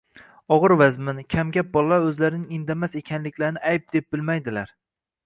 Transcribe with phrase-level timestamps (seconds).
[0.53, 4.73] Og‘ir-vazmin, kamgap bolalar o‘zlarining indamas ekanliklarini ayb deb bilmaydilar